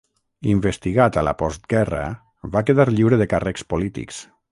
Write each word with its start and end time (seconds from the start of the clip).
Investigat 0.51 1.19
a 1.19 1.23
la 1.27 1.33
postguerra, 1.41 2.05
va 2.55 2.63
quedar 2.71 2.87
lliure 2.95 3.21
de 3.21 3.29
càrrecs 3.35 3.67
polítics. 3.75 4.23